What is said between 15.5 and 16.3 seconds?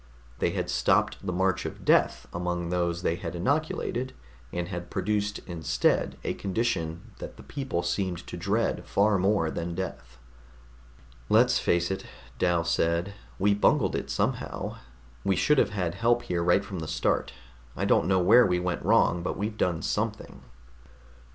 have had help